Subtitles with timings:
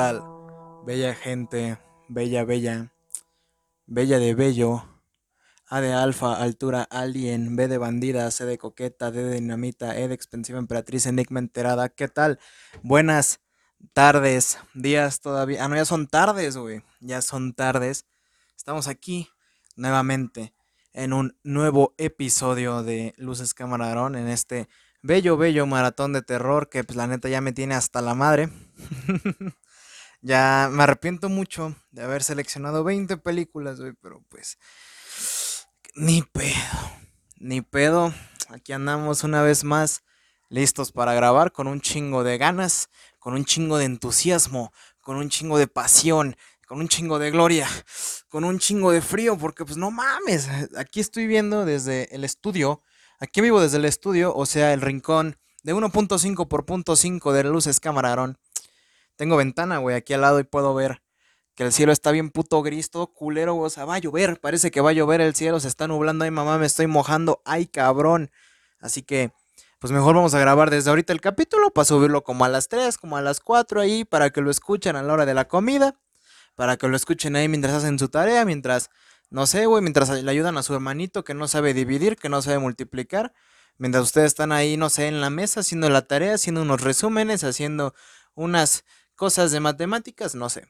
[0.00, 0.24] tal?
[0.86, 2.90] Bella gente, bella, bella,
[3.86, 4.82] bella de bello,
[5.66, 10.08] A de alfa, altura, alien, B de bandida, C de coqueta, D de dinamita, E
[10.08, 11.90] de expensiva emperatriz, enigma enterada.
[11.90, 12.38] ¿Qué tal?
[12.82, 13.40] Buenas
[13.92, 15.62] tardes, días todavía.
[15.62, 16.82] Ah, no, ya son tardes, güey.
[17.00, 18.06] Ya son tardes.
[18.56, 19.28] Estamos aquí
[19.76, 20.54] nuevamente
[20.94, 24.66] en un nuevo episodio de Luces Camarón en este
[25.02, 28.48] bello, bello maratón de terror que pues la neta ya me tiene hasta la madre.
[30.20, 34.58] ya me arrepiento mucho de haber seleccionado 20 películas, güey, pero pues
[35.94, 36.54] ni pedo,
[37.38, 38.12] ni pedo.
[38.48, 40.02] Aquí andamos una vez más
[40.48, 42.88] listos para grabar con un chingo de ganas,
[43.18, 47.68] con un chingo de entusiasmo, con un chingo de pasión, con un chingo de gloria,
[48.28, 52.82] con un chingo de frío, porque pues no mames, aquí estoy viendo desde el estudio
[53.22, 57.78] Aquí vivo desde el estudio, o sea, el rincón de 1.5 por .5 de luces
[57.78, 58.38] camarón.
[59.20, 61.02] Tengo ventana, güey, aquí al lado y puedo ver
[61.54, 64.70] que el cielo está bien puto gris, todo culero, o sea, va a llover, parece
[64.70, 67.66] que va a llover el cielo, se está nublando, ay mamá, me estoy mojando, ay
[67.66, 68.30] cabrón.
[68.78, 69.30] Así que,
[69.78, 72.96] pues mejor vamos a grabar desde ahorita el capítulo para subirlo como a las 3,
[72.96, 76.00] como a las 4 ahí, para que lo escuchen a la hora de la comida,
[76.54, 78.88] para que lo escuchen ahí mientras hacen su tarea, mientras
[79.28, 82.40] no sé, güey, mientras le ayudan a su hermanito que no sabe dividir, que no
[82.40, 83.34] sabe multiplicar.
[83.76, 87.44] Mientras ustedes están ahí, no sé, en la mesa haciendo la tarea, haciendo unos resúmenes,
[87.44, 87.94] haciendo
[88.34, 88.84] unas
[89.20, 90.66] cosas de matemáticas, no sé.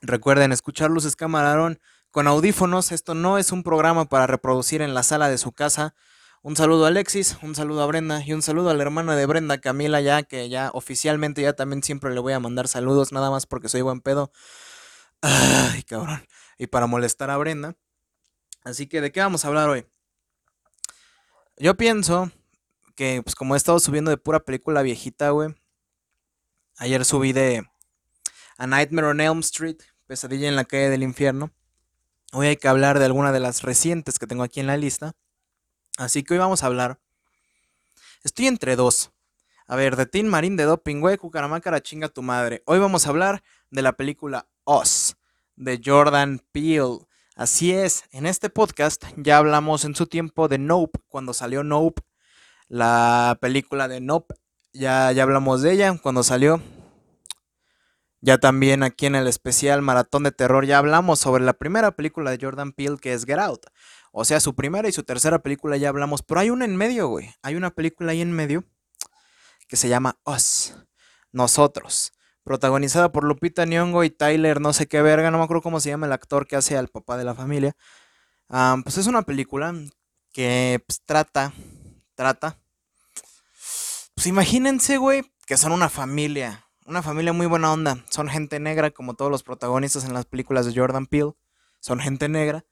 [0.00, 1.78] Recuerden escuchar Luces Camarón
[2.10, 2.90] con audífonos.
[2.90, 5.94] Esto no es un programa para reproducir en la sala de su casa.
[6.40, 9.26] Un saludo a Alexis, un saludo a Brenda y un saludo a la hermana de
[9.26, 13.30] Brenda, Camila, ya que ya oficialmente ya también siempre le voy a mandar saludos, nada
[13.30, 14.32] más porque soy buen pedo.
[15.20, 17.76] Ay, cabrón y para molestar a Brenda.
[18.64, 19.86] Así que, ¿de qué vamos a hablar hoy?
[21.58, 22.30] Yo pienso
[22.94, 25.54] que, pues como he estado subiendo de pura película viejita, güey.
[26.78, 27.66] Ayer subí de
[28.58, 31.50] A Nightmare on Elm Street, Pesadilla en la calle del infierno.
[32.32, 35.14] Hoy hay que hablar de alguna de las recientes que tengo aquí en la lista.
[35.96, 37.00] Así que hoy vamos a hablar.
[38.24, 39.10] Estoy entre dos.
[39.66, 42.62] A ver, de Tin Marín de Doping, güey, Cucaramácara, chinga tu madre.
[42.66, 45.16] Hoy vamos a hablar de la película Oz
[45.56, 46.98] de Jordan Peele.
[47.36, 52.02] Así es, en este podcast ya hablamos en su tiempo de Nope, cuando salió Nope,
[52.68, 54.34] la película de Nope,
[54.78, 56.60] ya, ya hablamos de ella cuando salió.
[58.20, 62.30] Ya también aquí en el especial Maratón de Terror ya hablamos sobre la primera película
[62.30, 63.66] de Jordan Peele que es Get Out.
[64.12, 67.08] O sea, su primera y su tercera película ya hablamos, pero hay una en medio,
[67.08, 67.34] güey.
[67.42, 68.64] Hay una película ahí en medio
[69.68, 70.74] que se llama Us,
[71.32, 72.12] Nosotros
[72.46, 75.88] protagonizada por Lupita Nyong'o y Tyler, no sé qué verga, no me acuerdo cómo se
[75.88, 77.76] llama el actor que hace al papá de la familia.
[78.84, 79.74] pues es una película
[80.32, 81.52] que pues, trata,
[82.14, 82.60] trata.
[84.16, 88.02] Pues imagínense, güey, que son una familia, una familia muy buena onda.
[88.08, 91.34] Son gente negra, como todos los protagonistas en las películas de Jordan Peele.
[91.80, 92.64] Son gente negra.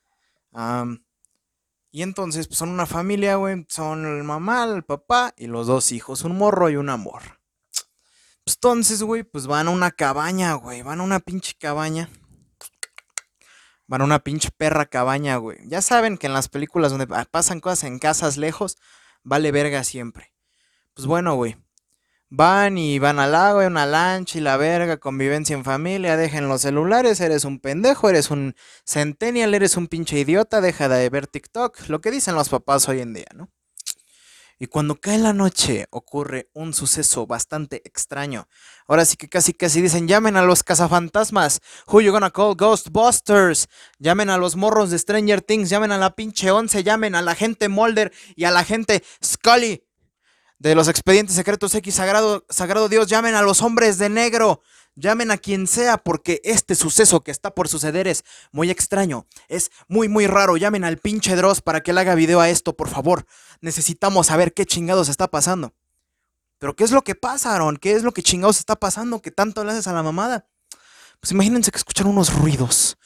[1.92, 3.66] y entonces, pues son una familia, güey.
[3.68, 7.22] Son el mamá, el papá y los dos hijos, un morro y un amor.
[8.44, 10.80] Pues entonces, güey, pues van a una cabaña, güey.
[10.82, 12.08] Van a una pinche cabaña.
[13.86, 15.58] Van a una pinche perra cabaña, güey.
[15.66, 18.78] Ya saben que en las películas donde pasan cosas en casas lejos,
[19.22, 20.33] vale verga siempre.
[20.94, 21.56] Pues bueno, güey.
[22.30, 26.48] Van y van al lago, hay una lancha y la verga, convivencia en familia, dejen
[26.48, 31.26] los celulares, eres un pendejo, eres un centennial, eres un pinche idiota, deja de ver
[31.28, 33.50] TikTok, lo que dicen los papás hoy en día, ¿no?
[34.58, 38.48] Y cuando cae la noche ocurre un suceso bastante extraño.
[38.86, 41.60] Ahora sí que casi casi dicen, llamen a los cazafantasmas.
[41.88, 43.68] Who you gonna call Ghostbusters?
[43.98, 47.34] Llamen a los morros de Stranger Things, llamen a la pinche once, llamen a la
[47.34, 49.84] gente Mulder y a la gente Scully
[50.58, 54.62] de los expedientes secretos X, sagrado, sagrado Dios, llamen a los hombres de negro,
[54.94, 59.70] llamen a quien sea, porque este suceso que está por suceder es muy extraño, es
[59.88, 60.56] muy, muy raro.
[60.56, 63.26] Llamen al pinche Dross para que le haga video a esto, por favor.
[63.60, 65.74] Necesitamos saber qué chingados está pasando.
[66.58, 67.76] Pero, ¿qué es lo que pasa, Aaron?
[67.76, 70.46] ¿Qué es lo que chingados está pasando que tanto le haces a la mamada?
[71.20, 72.96] Pues imagínense que escuchan unos ruidos.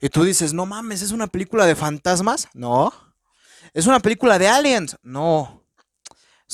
[0.00, 2.48] Y tú dices, no mames, ¿es una película de fantasmas?
[2.54, 2.92] No.
[3.74, 4.96] ¿Es una película de aliens?
[5.02, 5.59] No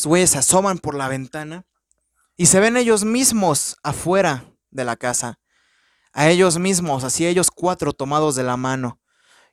[0.05, 1.65] güeyes se asoman por la ventana
[2.37, 5.39] y se ven ellos mismos afuera de la casa.
[6.13, 9.01] A ellos mismos, así ellos cuatro tomados de la mano.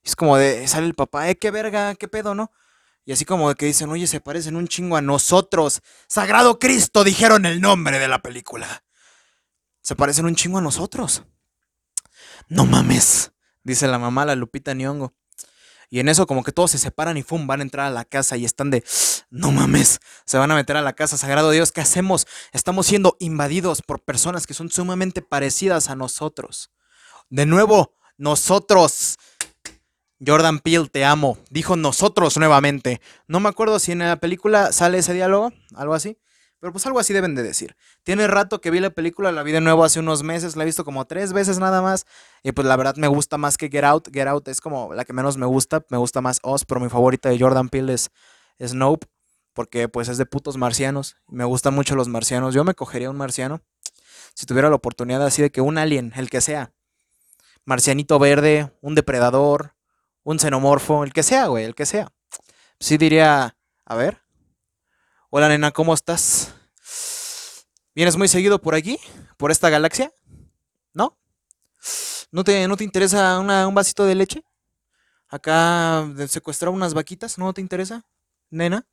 [0.04, 2.52] es como de, sale el papá, eh, qué verga, qué pedo, ¿no?
[3.06, 5.82] Y así como de que dicen, oye, se parecen un chingo a nosotros.
[6.08, 8.84] Sagrado Cristo, dijeron el nombre de la película.
[9.82, 11.24] Se parecen un chingo a nosotros.
[12.48, 15.14] No mames, dice la mamá, la Lupita Nyongo.
[15.94, 17.46] Y en eso como que todos se separan y ¡fum!
[17.46, 18.84] van a entrar a la casa y están de,
[19.30, 22.26] no mames, se van a meter a la casa, sagrado Dios, ¿qué hacemos?
[22.52, 26.72] Estamos siendo invadidos por personas que son sumamente parecidas a nosotros.
[27.30, 29.20] De nuevo, nosotros.
[30.26, 31.38] Jordan Peele, te amo.
[31.52, 33.00] Dijo nosotros nuevamente.
[33.28, 36.18] No me acuerdo si en la película sale ese diálogo, algo así.
[36.64, 37.76] Pero pues algo así deben de decir.
[38.04, 40.66] Tiene rato que vi la película, la vi de nuevo hace unos meses, la he
[40.66, 42.06] visto como tres veces nada más.
[42.42, 44.08] Y pues la verdad me gusta más que Get Out.
[44.14, 45.84] Get Out es como la que menos me gusta.
[45.90, 48.12] Me gusta más Oz, pero mi favorita de Jordan Peele es
[48.66, 49.08] Snope.
[49.52, 51.18] Porque pues es de putos marcianos.
[51.28, 52.54] Me gustan mucho los marcianos.
[52.54, 53.60] Yo me cogería un marciano.
[54.34, 56.72] Si tuviera la oportunidad así de que un alien, el que sea.
[57.66, 59.76] Marcianito verde, un depredador,
[60.24, 62.14] un xenomorfo, el que sea, güey, el que sea.
[62.80, 64.23] Sí diría, a ver,
[65.36, 66.54] Hola nena, ¿cómo estás?
[67.96, 69.00] ¿Vienes muy seguido por aquí?
[69.36, 70.14] ¿Por esta galaxia?
[70.94, 71.18] ¿No?
[72.32, 74.46] ¿No te, no te interesa un vasito de leche?
[75.28, 78.06] Acá secuestrar unas vaquitas, ¿no te interesa?
[78.52, 78.86] Nena.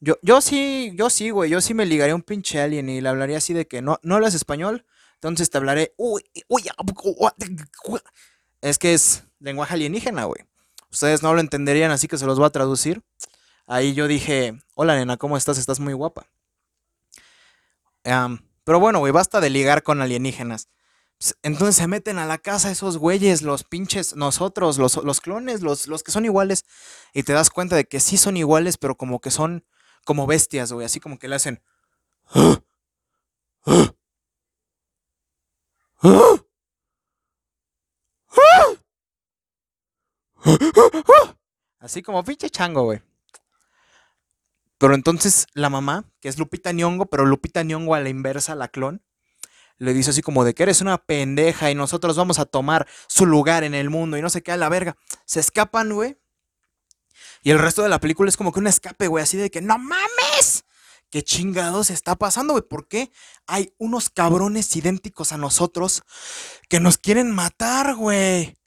[0.00, 3.00] Yo, yo sí, yo sí, güey, yo sí me ligaría a un pinche alien y
[3.00, 4.84] le hablaría así de que no, no hablas español,
[5.14, 6.64] entonces te hablaré, uy, uy,
[8.60, 10.42] es que es lenguaje alienígena, güey.
[10.90, 13.04] Ustedes no lo entenderían, así que se los voy a traducir.
[13.66, 15.58] Ahí yo dije, hola nena, ¿cómo estás?
[15.58, 16.26] Estás muy guapa.
[18.64, 20.68] pero bueno, güey, basta de ligar con alienígenas.
[21.18, 25.62] Pues, entonces se meten a la casa esos güeyes, los pinches, nosotros, los, los clones,
[25.62, 26.64] los, los, que son iguales.
[27.14, 29.64] Y te das cuenta de que sí son iguales, pero como que son
[30.04, 30.84] como bestias, güey.
[30.84, 31.62] Así como que le hacen...
[41.78, 43.00] Así como pinche chango, güey.
[44.82, 48.66] Pero entonces la mamá, que es Lupita Nyongo, pero Lupita Nyongo a la inversa, la
[48.66, 49.00] clon,
[49.78, 53.24] le dice así como de que eres una pendeja y nosotros vamos a tomar su
[53.24, 54.96] lugar en el mundo y no se qué a la verga.
[55.24, 56.18] Se escapan, güey.
[57.44, 59.60] Y el resto de la película es como que un escape, güey, así de que
[59.60, 60.64] no mames.
[61.10, 62.64] ¿Qué chingados está pasando, güey?
[62.68, 63.12] ¿Por qué
[63.46, 66.02] hay unos cabrones idénticos a nosotros
[66.68, 68.58] que nos quieren matar, güey?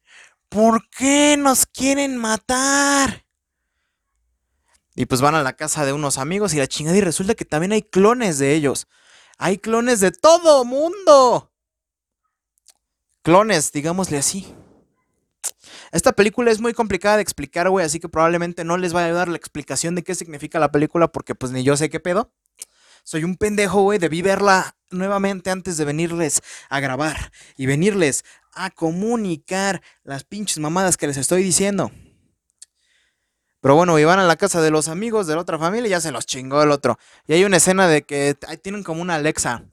[0.48, 3.25] ¿Por qué nos quieren matar?
[4.96, 7.46] Y pues van a la casa de unos amigos y la chingada y resulta que
[7.46, 8.88] también hay clones de ellos.
[9.38, 11.52] Hay clones de todo mundo.
[13.22, 14.56] Clones, digámosle así.
[15.92, 19.14] Esta película es muy complicada de explicar, güey, así que probablemente no les vaya a
[19.14, 22.32] dar la explicación de qué significa la película porque pues ni yo sé qué pedo.
[23.04, 28.72] Soy un pendejo, güey, debí verla nuevamente antes de venirles a grabar y venirles a
[28.72, 31.92] comunicar las pinches mamadas que les estoy diciendo.
[33.66, 36.00] Pero bueno, iban a la casa de los amigos de la otra familia y ya
[36.00, 37.00] se los chingó el otro.
[37.26, 39.64] Y hay una escena de que tienen como una Alexa.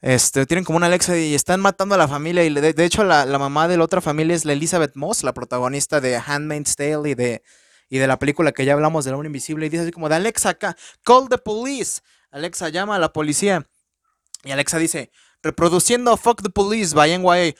[0.00, 2.42] Este, tienen como una Alexa y están matando a la familia.
[2.42, 6.00] Y de, hecho, la, mamá de la otra familia es la Elizabeth Moss, la protagonista
[6.00, 7.44] de Handmaid's Tale y de,
[7.88, 9.66] y de la película que ya hablamos de la invisible.
[9.66, 12.00] Y dice así como de Alexa acá, call the police.
[12.32, 13.68] Alexa llama a la policía.
[14.42, 15.12] Y Alexa dice,
[15.44, 17.54] reproduciendo Fuck the Police by NYA.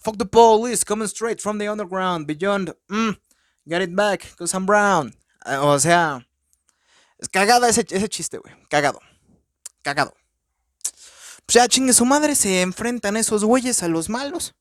[0.00, 2.74] Fuck the police, coming straight from the underground, beyond.
[2.88, 3.16] Mm,
[3.66, 5.14] get it back, cause I'm brown.
[5.46, 6.26] Eh, o sea,
[7.18, 8.54] es cagada ese, ese chiste, güey.
[8.68, 9.00] Cagado.
[9.82, 10.14] Cagado.
[11.46, 14.54] Pues ya chingue su madre, se enfrentan esos güeyes a los malos.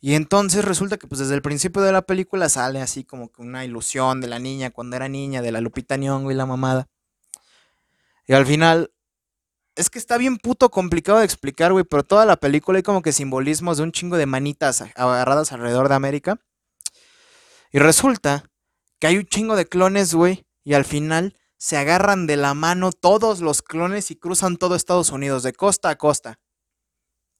[0.00, 3.42] Y entonces resulta que pues desde el principio de la película sale así como que
[3.42, 6.88] una ilusión de la niña cuando era niña, de la Lupita Nyong'o y la mamada.
[8.26, 8.92] Y al final
[9.76, 13.02] es que está bien puto complicado de explicar, güey, pero toda la película hay como
[13.02, 16.40] que simbolismos de un chingo de manitas agarradas alrededor de América.
[17.72, 18.44] Y resulta
[18.98, 22.90] que hay un chingo de clones, güey, y al final se agarran de la mano
[22.90, 26.40] todos los clones y cruzan todo Estados Unidos, de costa a costa.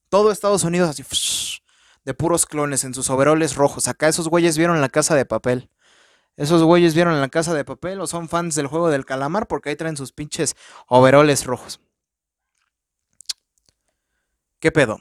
[0.09, 1.05] Todo Estados Unidos así,
[2.05, 3.89] de puros clones en sus overoles rojos.
[3.89, 5.71] Acá esos güeyes vieron la casa de papel.
[6.37, 9.71] Esos güeyes vieron la casa de papel o son fans del juego del calamar porque
[9.71, 10.55] ahí traen sus pinches
[10.87, 11.81] overoles rojos.
[14.61, 15.01] ¿Qué pedo?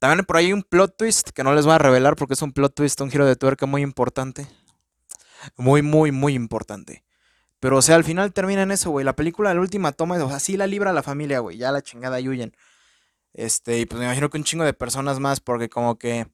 [0.00, 2.42] También por ahí hay un plot twist que no les voy a revelar porque es
[2.42, 4.48] un plot twist, un giro de tuerca muy importante.
[5.56, 7.04] Muy, muy, muy importante.
[7.60, 9.04] Pero, o sea, al final termina en eso, güey.
[9.04, 11.56] La película, la última toma, o sea, sí la libra la familia, güey.
[11.56, 12.56] Ya la chingada y huyen.
[13.32, 16.26] Este, y pues me imagino que un chingo de personas más, porque como que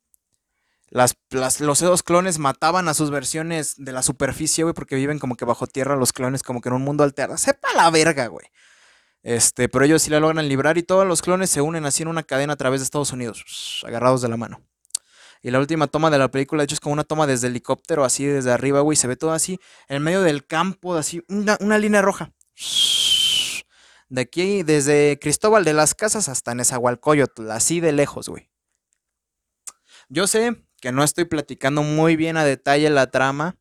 [0.89, 1.15] las,
[1.61, 5.45] los dos clones mataban a sus versiones de la superficie, güey, porque viven como que
[5.45, 7.37] bajo tierra los clones, como que en un mundo alterno.
[7.37, 8.47] Sepa la verga, güey.
[9.23, 12.09] Este, pero ellos sí la logran librar y todos los clones se unen así en
[12.09, 14.63] una cadena a través de Estados Unidos, agarrados de la mano.
[15.43, 18.05] Y la última toma de la película, de hecho, es como una toma desde helicóptero,
[18.05, 18.97] así desde arriba, güey.
[18.97, 22.33] Se ve todo así, en medio del campo, así, una, una línea roja.
[24.09, 28.51] De aquí, desde Cristóbal de las Casas hasta Nezahualcóyotl, así de lejos, güey.
[30.09, 33.57] Yo sé que no estoy platicando muy bien a detalle la trama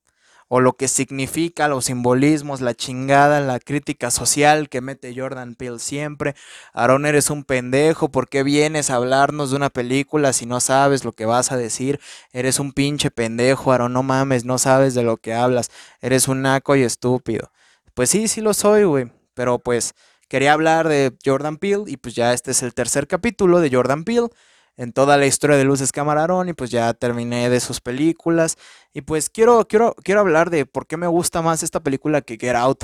[0.48, 5.80] o lo que significa, los simbolismos, la chingada, la crítica social que mete Jordan Peele
[5.80, 6.36] siempre.
[6.74, 11.04] Aaron, eres un pendejo, ¿por qué vienes a hablarnos de una película si no sabes
[11.04, 12.00] lo que vas a decir?
[12.32, 15.70] Eres un pinche pendejo, Aaron, no mames, no sabes de lo que hablas,
[16.02, 17.52] eres un naco y estúpido.
[17.94, 19.94] Pues sí, sí lo soy, güey, pero pues
[20.30, 24.04] quería hablar de Jordan Peele y pues ya este es el tercer capítulo de Jordan
[24.04, 24.30] Peele
[24.78, 28.58] en toda la historia de Luces Camarón y pues ya terminé de sus películas
[28.94, 32.38] y pues quiero, quiero, quiero hablar de por qué me gusta más esta película que
[32.38, 32.84] Get Out.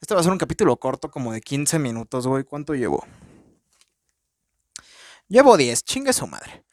[0.00, 2.42] Este va a ser un capítulo corto como de 15 minutos, güey.
[2.42, 3.06] ¿Cuánto llevo?
[5.28, 6.64] Llevo 10, chingue su madre.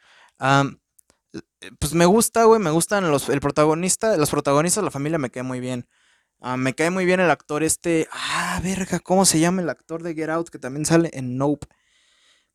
[1.79, 5.44] pues me gusta, güey, me gustan los, el protagonista, los protagonistas, la familia me cae
[5.44, 5.88] muy bien.
[6.58, 10.15] me cae muy bien el actor este, ah, verga, ¿cómo se llama el actor de
[10.15, 11.68] Get Out que también sale en Nope?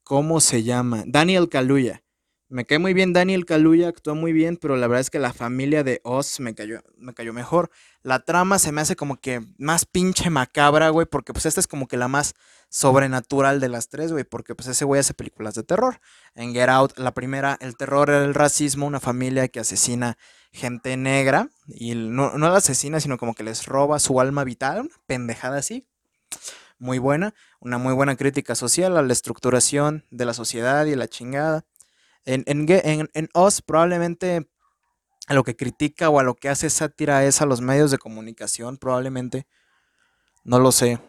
[0.05, 1.03] ¿Cómo se llama?
[1.07, 2.03] Daniel Kaluuya.
[2.51, 5.33] Me cae muy bien Daniel Kaluuya, actúa muy bien, pero la verdad es que la
[5.33, 7.71] familia de Oz me cayó, me cayó mejor.
[8.03, 11.67] La trama se me hace como que más pinche macabra, güey, porque pues esta es
[11.67, 12.35] como que la más
[12.69, 15.99] sobrenatural de las tres, güey, porque pues ese güey hace películas de terror.
[16.35, 20.19] En Get Out, la primera, el terror era el racismo, una familia que asesina
[20.53, 24.83] gente negra, y no, no la asesina, sino como que les roba su alma vital,
[24.83, 25.87] una pendejada así
[26.79, 31.09] muy buena, una muy buena crítica social a la estructuración de la sociedad y la
[31.09, 31.65] chingada.
[32.25, 34.49] En, en, en, en Oz probablemente
[35.27, 37.99] a lo que critica o a lo que hace sátira es a los medios de
[37.99, 39.47] comunicación, probablemente.
[40.45, 41.01] No lo sé.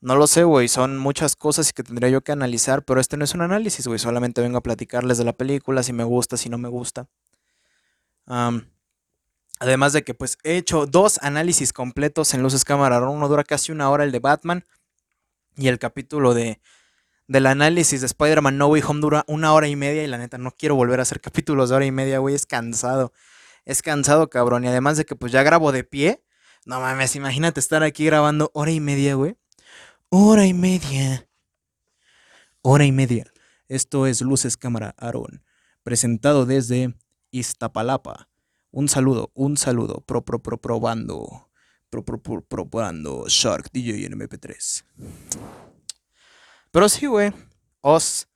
[0.00, 0.66] No lo sé, güey.
[0.66, 4.00] Son muchas cosas que tendría yo que analizar, pero este no es un análisis, güey.
[4.00, 7.08] Solamente vengo a platicarles de la película, si me gusta, si no me gusta.
[9.62, 13.00] Además de que pues he hecho dos análisis completos en Luces Cámara.
[13.08, 14.66] Uno dura casi una hora, el de Batman.
[15.56, 16.60] Y el capítulo de,
[17.28, 20.02] del análisis de Spider-Man No Way Home dura una hora y media.
[20.02, 22.34] Y la neta, no quiero volver a hacer capítulos de hora y media, güey.
[22.34, 23.12] Es cansado.
[23.64, 24.64] Es cansado, cabrón.
[24.64, 26.24] Y además de que pues ya grabo de pie.
[26.64, 29.36] No mames, imagínate estar aquí grabando hora y media, güey.
[30.08, 31.28] Hora y media.
[32.62, 33.32] Hora y media.
[33.68, 35.44] Esto es Luces Cámara Aaron.
[35.84, 36.96] Presentado desde
[37.30, 38.28] Iztapalapa.
[38.74, 40.02] Un saludo, un saludo.
[40.06, 41.50] Pro, pro, pro, probando.
[41.90, 43.26] Pro, pro, pro, probando.
[43.28, 44.82] Shark DJ en MP3.
[46.70, 47.34] Pero sí, güey.
[47.82, 48.28] Oz.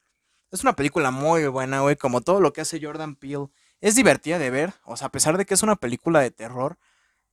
[0.50, 1.96] Es una película muy buena, güey.
[1.96, 3.46] Como todo lo que hace Jordan Peele.
[3.80, 4.74] Es divertida de ver.
[4.84, 6.76] O sea, a pesar de que es una película de terror.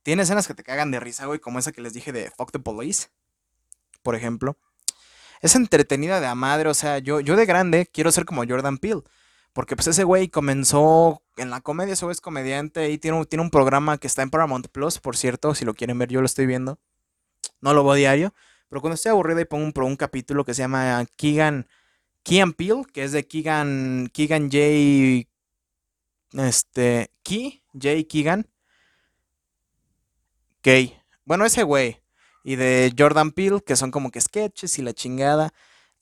[0.02, 1.40] Tiene escenas que te cagan de risa, güey.
[1.40, 3.08] Como esa que les dije de Fuck the Police.
[4.02, 4.56] Por ejemplo.
[5.42, 6.70] Es entretenida de a madre.
[6.70, 9.02] O sea, yo, yo de grande quiero ser como Jordan Peele.
[9.54, 13.24] Porque pues ese güey comenzó en la comedia, ese güey es comediante y tiene un,
[13.24, 16.20] tiene un programa que está en Paramount Plus, por cierto, si lo quieren ver, yo
[16.20, 16.78] lo estoy viendo.
[17.60, 18.34] No lo veo diario,
[18.68, 21.68] pero cuando estoy aburrido y pongo un, un capítulo que se llama Keegan,
[22.24, 25.28] Keegan Peel, que es de Keegan, Keegan J,
[26.32, 28.48] este, Key, J Keegan.
[31.24, 32.02] Bueno, ese güey.
[32.42, 35.52] Y de Jordan Peele, que son como que sketches y la chingada.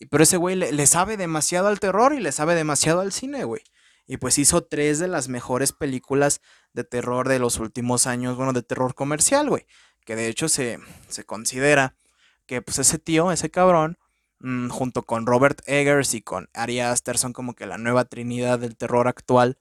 [0.07, 3.63] Pero ese güey le, sabe demasiado al terror y le sabe demasiado al cine, güey.
[4.07, 6.41] Y pues hizo tres de las mejores películas
[6.73, 9.67] de terror de los últimos años, bueno, de terror comercial, güey.
[10.05, 10.81] Que de hecho se,
[11.27, 11.95] considera
[12.47, 13.99] que pues ese tío, ese cabrón,
[14.41, 18.59] mm, junto con Robert Eggers y con Ari Aster son como que la nueva trinidad
[18.59, 19.59] del terror actual.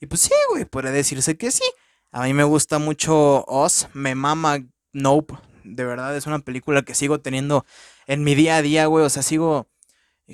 [0.00, 1.64] Y pues sí, güey, puede decirse que sí.
[2.10, 4.58] A mí me gusta mucho Oz, me mama
[4.92, 5.34] Nope.
[5.64, 7.66] De verdad es una película que sigo teniendo
[8.06, 9.04] en mi día a día, güey.
[9.04, 9.68] O sea, sigo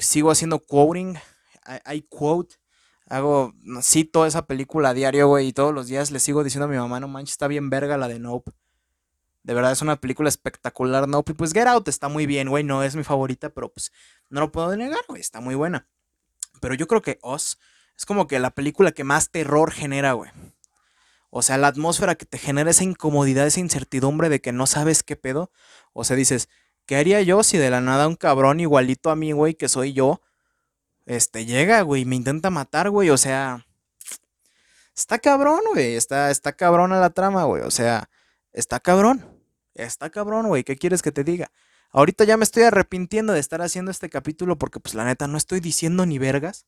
[0.01, 1.15] sigo haciendo quoting,
[1.65, 2.57] hay quote,
[3.09, 6.69] hago, cito esa película a diario, güey, y todos los días le sigo diciendo a
[6.69, 8.53] mi mamá, no manches, está bien verga la de Nope.
[9.43, 11.33] De verdad es una película espectacular, Nope.
[11.33, 13.93] Y pues Get Out está muy bien, güey, no es mi favorita, pero pues
[14.31, 15.89] no lo puedo negar, güey, está muy buena.
[16.61, 17.59] Pero yo creo que Oz
[17.97, 20.31] es como que la película que más terror genera, güey.
[21.31, 25.03] O sea, la atmósfera que te genera esa incomodidad, esa incertidumbre de que no sabes
[25.03, 25.51] qué pedo.
[25.93, 26.49] O sea, dices,
[26.87, 29.93] ¿Qué haría yo si de la nada un cabrón igualito a mí, güey, que soy
[29.93, 30.21] yo,
[31.07, 33.11] este, llega, güey, me intenta matar, güey?
[33.11, 33.67] O sea,
[34.97, 38.11] está cabrón, güey, está, está cabrón a la trama, güey, o sea,
[38.53, 39.25] está cabrón,
[39.75, 41.51] está cabrón, güey, ¿qué quieres que te diga?
[41.93, 45.37] Ahorita ya me estoy arrepintiendo de estar haciendo este capítulo porque, pues, la neta, no
[45.37, 46.67] estoy diciendo ni vergas.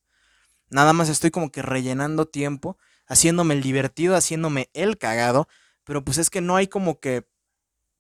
[0.71, 5.49] Nada más estoy como que rellenando tiempo, haciéndome el divertido, haciéndome el cagado.
[5.85, 7.27] Pero pues es que no hay como que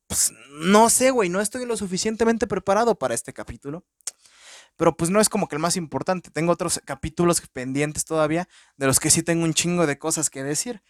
[0.06, 3.84] pues, no sé, güey, no estoy lo suficientemente preparado para este capítulo.
[4.76, 6.30] Pero pues no es como que el más importante.
[6.30, 10.42] Tengo otros capítulos pendientes todavía, de los que sí tengo un chingo de cosas que
[10.42, 10.82] decir.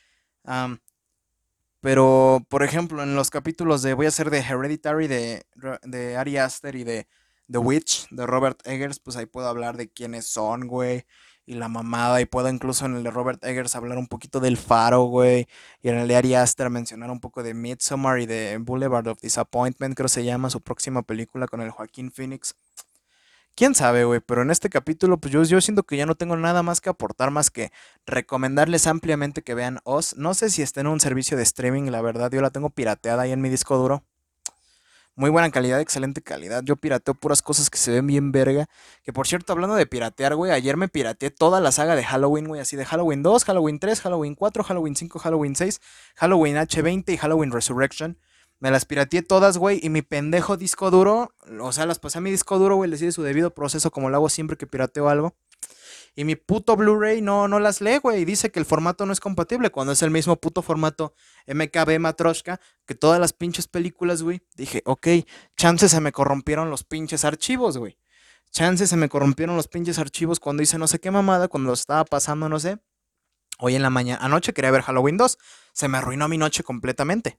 [1.81, 5.47] pero, por ejemplo, en los capítulos de, voy a hacer de Hereditary, de,
[5.83, 7.07] de Ari Aster y de
[7.51, 11.05] The Witch, de Robert Eggers, pues ahí puedo hablar de quiénes son, güey.
[11.47, 12.21] Y la mamada.
[12.21, 15.47] Y puedo incluso en el de Robert Eggers hablar un poquito del Faro, güey.
[15.83, 19.21] Y en el de Ari Aster mencionar un poco de Midsommar y de Boulevard of
[19.21, 22.55] Disappointment, creo se llama su próxima película con el Joaquín Phoenix.
[23.57, 26.37] Quién sabe, güey, pero en este capítulo, pues yo, yo siento que ya no tengo
[26.37, 27.71] nada más que aportar más que
[28.05, 30.17] recomendarles ampliamente que vean Oz.
[30.17, 33.23] No sé si está en un servicio de streaming, la verdad, yo la tengo pirateada
[33.23, 34.03] ahí en mi disco duro.
[35.17, 36.65] Muy buena calidad, excelente calidad.
[36.65, 38.67] Yo pirateo puras cosas que se ven bien verga.
[39.05, 42.49] Que por cierto, hablando de piratear, güey, ayer me pirateé toda la saga de Halloween,
[42.49, 45.81] güey, así de Halloween 2, Halloween 3, Halloween 4, Halloween 5, Halloween 6,
[46.17, 48.19] Halloween H20 y Halloween Resurrection.
[48.59, 52.21] Me las pirateé todas, güey, y mi pendejo disco duro, o sea, las pasé a
[52.21, 55.09] mi disco duro, güey, le sigue su debido proceso como lo hago siempre que pirateo
[55.09, 55.37] algo.
[56.17, 58.23] Y mi puto Blu-ray no, no las lee, güey.
[58.23, 59.71] Y dice que el formato no es compatible.
[59.71, 61.15] Cuando es el mismo puto formato
[61.49, 64.43] MKB Matroshka que todas las pinches películas, güey.
[64.55, 65.09] Dije, ok,
[65.57, 67.99] chances se me corrompieron los pinches archivos, güey.
[68.53, 71.75] Chances se me corrompieron los pinches archivos cuando hice no sé qué mamada, cuando lo
[71.75, 72.79] estaba pasando, no sé.
[73.59, 75.39] Hoy en la mañana, anoche quería ver Halloween 2.
[75.73, 77.39] Se me arruinó mi noche completamente.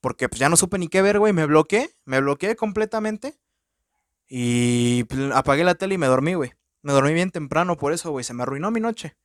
[0.00, 1.34] Porque pues ya no supe ni qué ver, güey.
[1.34, 3.38] Me bloqueé, me bloqueé completamente.
[4.28, 6.54] Y pues, apagué la tele y me dormí, güey.
[6.82, 8.24] Me dormí bien temprano por eso, güey.
[8.24, 9.16] Se me arruinó mi noche.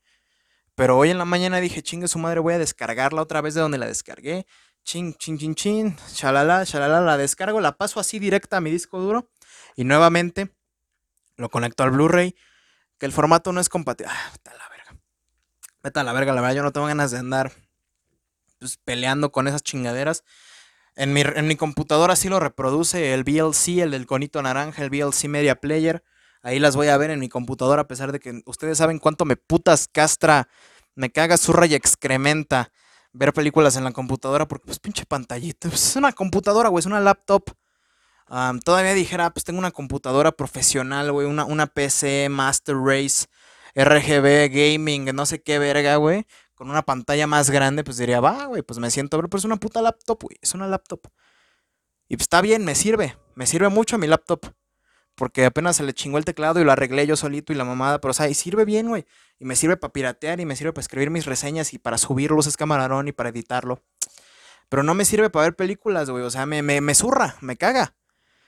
[0.75, 3.62] Pero hoy en la mañana dije, chingue su madre, voy a descargarla otra vez de
[3.62, 4.48] donde la descargué.
[4.84, 5.98] Ching, ching, ching, ching.
[6.13, 9.29] Chalala, chalala, la descargo, la paso así directa a mi disco duro.
[9.75, 10.55] Y nuevamente
[11.36, 12.36] lo conecto al Blu-ray.
[12.98, 14.12] Que el formato no es compatible.
[14.13, 15.01] Ah, a la verga.
[15.84, 17.51] Vete a la verga, la verdad, yo no tengo ganas de andar
[18.60, 20.24] pues, peleando con esas chingaderas.
[20.96, 24.89] En mi, en mi computadora sí lo reproduce el VLC, el del conito naranja, el
[24.89, 26.03] VLC Media Player.
[26.41, 29.25] Ahí las voy a ver en mi computadora, a pesar de que ustedes saben cuánto
[29.25, 30.48] me putas castra,
[30.95, 32.71] me caga, zurra y excrementa
[33.13, 36.86] ver películas en la computadora, porque pues pinche pantallita, pues, es una computadora, güey, es
[36.86, 37.43] una laptop.
[38.63, 43.27] todavía dijera, pues tengo una computadora profesional, güey, una, una PC Master Race,
[43.75, 48.45] RGB, gaming, no sé qué verga, güey, con una pantalla más grande, pues diría, va,
[48.45, 51.01] güey, pues me siento, pero es una puta laptop, güey, es una laptop.
[52.07, 54.45] Y pues está bien, me sirve, me sirve mucho mi laptop.
[55.15, 58.02] Porque apenas se le chingó el teclado y lo arreglé yo solito y la mamada.
[58.02, 59.06] Pero, o sea, y sirve bien, güey.
[59.39, 62.32] Y me sirve para piratear y me sirve para escribir mis reseñas y para subir
[62.32, 63.84] luces camarón y para editarlo.
[64.69, 66.24] Pero no me sirve para ver películas, güey.
[66.24, 67.95] O sea, me, me, me zurra, me caga.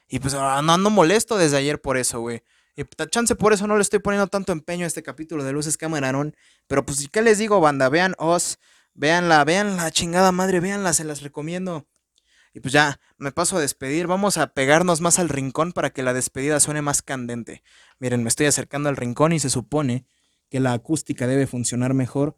[0.08, 2.44] Y pues no ando molesto desde ayer por eso, güey.
[2.76, 5.78] Y chance por eso no le estoy poniendo tanto empeño a este capítulo de Luces
[5.78, 6.36] Camarón.
[6.68, 7.90] Pero pues, ¿qué les digo, banda?
[7.90, 8.58] Vean Oz,
[8.94, 11.88] veanla, vean la chingada madre, veanla, se las recomiendo.
[12.54, 14.08] Y pues ya, me paso a despedir.
[14.08, 17.64] Vamos a pegarnos más al rincón para que la despedida suene más candente.
[18.00, 20.06] Miren, me estoy acercando al rincón y se supone
[20.50, 22.38] que la acústica debe funcionar mejor.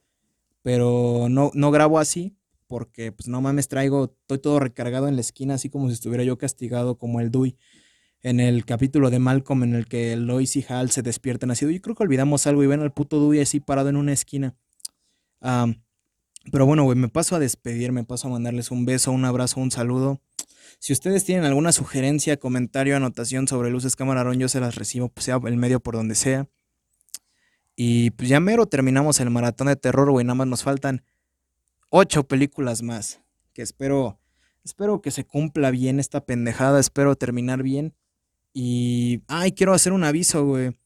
[0.61, 5.21] Pero no, no grabo así porque pues no mames traigo, estoy todo recargado en la
[5.21, 7.57] esquina así como si estuviera yo castigado como el Dewey
[8.21, 11.71] en el capítulo de Malcolm en el que Lois y Hal se despiertan así.
[11.71, 14.55] Yo creo que olvidamos algo y ven al puto Dewey así parado en una esquina.
[16.51, 19.59] Pero bueno, güey, me paso a despedir, me paso a mandarles un beso, un abrazo,
[19.59, 20.21] un saludo.
[20.79, 25.25] Si ustedes tienen alguna sugerencia, comentario, anotación sobre Luces Camarón, yo se las recibo, pues
[25.25, 26.47] sea el medio por donde sea.
[27.75, 30.25] Y pues ya mero terminamos el maratón de terror, güey.
[30.25, 31.03] Nada más nos faltan
[31.89, 33.21] ocho películas más.
[33.53, 34.19] Que espero,
[34.63, 36.79] espero que se cumpla bien esta pendejada.
[36.79, 37.93] Espero terminar bien.
[38.53, 40.77] Y, ay, quiero hacer un aviso, güey.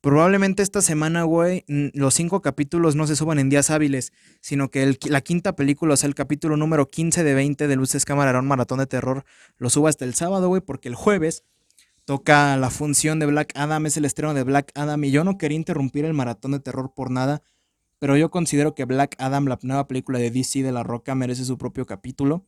[0.00, 4.96] Probablemente esta semana, güey, los cinco capítulos no se suban en días hábiles, sino que
[5.08, 8.78] la quinta película, o sea, el capítulo número 15 de 20 de Luces Camarón Maratón
[8.78, 9.24] de Terror,
[9.56, 11.42] lo suba hasta el sábado, güey, porque el jueves
[12.04, 15.36] toca la función de Black Adam, es el estreno de Black Adam, y yo no
[15.36, 17.42] quería interrumpir el maratón de terror por nada,
[17.98, 21.44] pero yo considero que Black Adam, la nueva película de DC de La Roca, merece
[21.44, 22.46] su propio capítulo.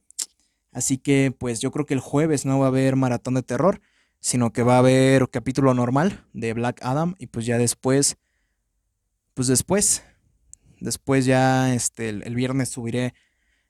[0.71, 3.81] Así que, pues yo creo que el jueves no va a haber maratón de terror
[4.21, 8.19] sino que va a haber capítulo normal de Black Adam y pues ya después,
[9.35, 10.05] pues después,
[10.79, 13.15] después ya este, el, viernes subiré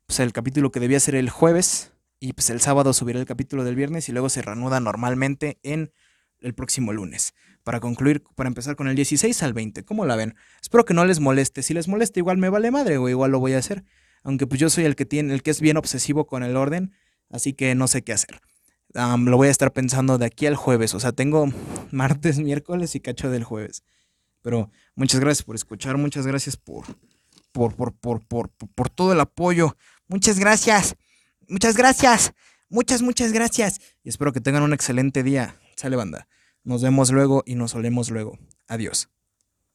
[0.07, 3.63] pues el capítulo que debía ser el jueves y pues el sábado subiré el capítulo
[3.63, 5.93] del viernes y luego se reanuda normalmente en
[6.41, 7.33] el próximo lunes.
[7.63, 10.35] Para concluir, para empezar con el 16 al 20, ¿cómo la ven?
[10.61, 11.63] Espero que no les moleste.
[11.63, 13.85] Si les molesta, igual me vale madre, o igual lo voy a hacer.
[14.23, 16.93] Aunque pues yo soy el que tiene, el que es bien obsesivo con el orden,
[17.29, 18.41] así que no sé qué hacer
[18.95, 20.95] lo voy a estar pensando de aquí al jueves.
[20.95, 21.47] O sea, tengo
[21.91, 23.83] martes, miércoles y cacho del jueves.
[24.43, 26.85] Pero muchas gracias por escuchar, muchas gracias por,
[27.53, 29.77] por, por, por, por, por todo el apoyo.
[30.09, 30.97] Muchas gracias,
[31.47, 32.33] muchas gracias,
[32.69, 33.81] muchas, muchas gracias.
[34.03, 35.57] Y espero que tengan un excelente día.
[35.77, 36.27] Sale banda.
[36.65, 38.39] Nos vemos luego y nos olemos luego.
[38.67, 39.09] Adiós.